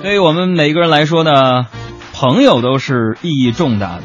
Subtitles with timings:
[0.00, 1.66] 对于我们每一个人来说呢，
[2.14, 4.02] 朋友都是意义重大的。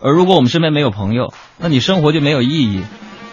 [0.00, 2.82] 而如果我们身边没有朋友，那你生活就没有意义。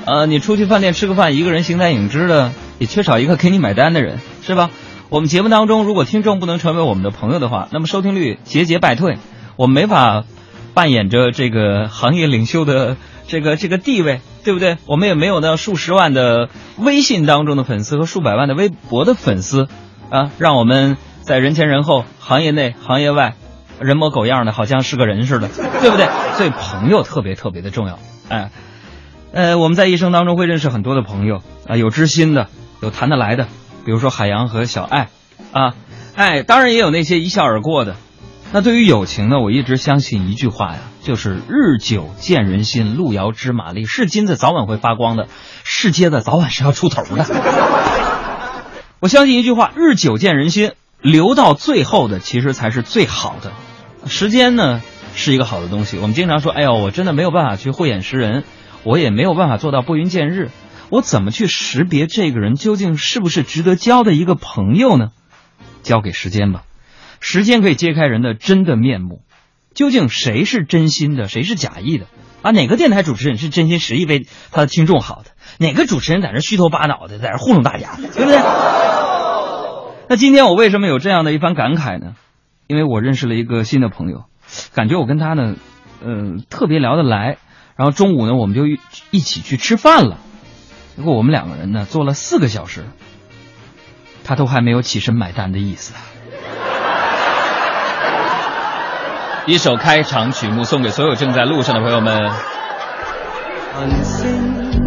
[0.06, 4.72] 呃，你出去饭店吃个饭，一个人形单影只的，也缺少一个给你买单的人，是吧？
[5.10, 9.18] 我们节目当中，如果听众不能成为我们的朋友的话，那么收听率节节败退，
[9.56, 10.26] 我们没法
[10.74, 14.78] 扮演着这个行业领袖的这个这个地位，对不对？
[14.86, 19.70] 我们也没有那数十万的微信当中的粉丝和数百万的微博的粉丝
[20.10, 20.98] 啊，让我们。
[21.26, 23.34] 在人前人后，行业内行业外，
[23.80, 25.48] 人模狗样的，好像是个人似的，
[25.82, 26.08] 对不对？
[26.38, 27.98] 所以朋友特别特别的重要。
[28.30, 28.52] 哎，
[29.34, 32.48] 呃，我们在一生当中会认识很多的朋友啊，有知心的，
[32.80, 33.48] 有谈得来的，
[33.86, 35.10] 比如说海洋和小爱
[35.52, 35.74] 啊，
[36.16, 37.96] 哎，当然也有那些一笑而过的。
[38.54, 45.28] 那对于友情呢，我一直相信一句话呀，就是日久见人心，路遥知马力，是金子早晚会发光的，
[45.64, 47.26] 是金子早晚是要出头的。
[49.02, 50.74] 我相信一句话，日久见人心。
[51.06, 53.54] 留到最后的其实才是最好的，
[54.08, 54.82] 时间呢
[55.14, 56.00] 是一个好的东西。
[56.00, 58.44] 我们经常说，哎呦，我真的没有办法去慧眼识人，
[58.84, 60.50] 我也没有办法做到拨云见日，
[60.90, 65.10] 我怎么去识别这个人究竟是不是值得交的一个朋友呢？
[65.84, 66.64] 交给时间吧，
[67.20, 69.22] 时间可以揭开人的真的面目，
[69.76, 72.08] 究竟谁是真心的，谁是假意的？
[72.42, 75.30] 啊，哪个电台主持人是真心实意为他的听众好的？
[75.60, 78.40] 哪个主持人在这虚头巴脑的，在这糊弄大家，对不对？
[80.08, 82.16] 那今天我为什么有这样的一番感慨呢？
[82.68, 84.24] 因为我认识了一个新的朋友，
[84.74, 85.56] 感觉我跟他呢，
[86.04, 87.38] 嗯，特别聊得来。
[87.76, 88.64] 然后中午呢，我们就
[89.12, 90.18] 一起去吃饭了。
[90.96, 92.86] 结果我们两个人呢，坐了四个小时，
[94.24, 95.94] 他都还没有起身买单的意思。
[99.46, 102.32] 一首开场曲目送给所有正在路上的朋友们。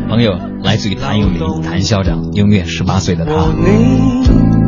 [0.08, 0.32] 朋友
[0.64, 4.67] 来自于谭咏麟，谭校长，永远十八岁的他。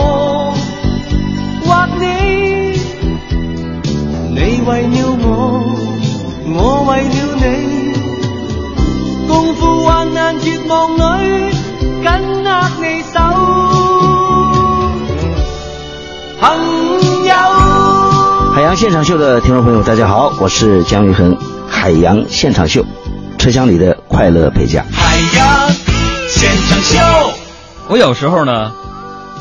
[18.71, 21.37] 洋现场秀的听众朋友，大家好，我是姜育恒。
[21.69, 22.85] 海洋现场秀，
[23.37, 24.85] 车厢里的快乐陪驾。
[24.93, 25.69] 海洋
[26.29, 26.97] 现场秀，
[27.89, 28.71] 我有时候呢，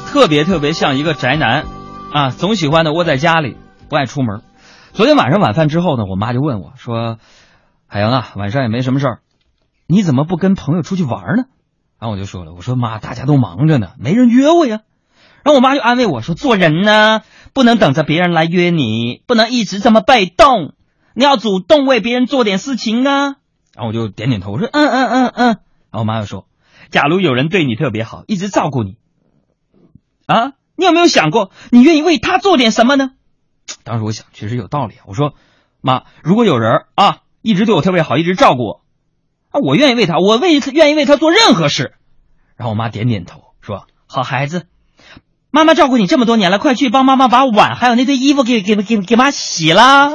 [0.09, 1.65] 特别特别像一个宅男
[2.13, 3.57] 啊，总喜欢的窝在家里，
[3.89, 4.43] 不爱出门。
[4.95, 7.19] 昨天晚上晚饭之后呢，我妈就问我说
[7.87, 9.19] ：“海洋啊，晚上也没什么事儿，
[9.87, 11.45] 你怎么不跟朋友出去玩呢？”
[12.03, 14.81] 然后我就说了：“我说妈，大家都忙着呢，没人约我呀。”
[15.43, 20.75] 然后我妈就安慰我说：“做人呢，不能等着别人来约你，不能一直这么被动，
[21.15, 23.37] 你要主动为别人做点事情啊。”
[23.75, 25.47] 然后我就点点头，我说：“嗯嗯嗯嗯。”
[25.91, 26.47] 然后我妈又说
[26.91, 28.97] ：“假如有人对你特别好，一直照顾你，
[30.27, 33.11] 啊，你有没有想过，你愿意为他做点什么呢？”
[33.85, 34.97] 当时我想，确实有道理。
[35.07, 35.35] 我说
[35.81, 38.83] ：“妈，如果有人啊，一直对我特别好，一直照顾我，
[39.51, 41.95] 啊，我愿意为他，我为愿意为他做任何事。”
[42.57, 44.67] 然后我妈点点头，说：“好孩子，
[45.53, 50.13] 妈妈照顾你这么多年了，快去帮妈妈把碗还有那堆衣服给给给给妈洗了。”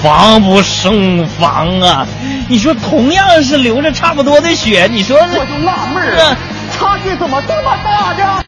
[0.00, 2.06] 防不胜防啊！
[2.48, 6.36] 你说同样是流着差不多的血，你说我就纳闷儿啊，
[6.70, 8.28] 差距怎么这么大呢？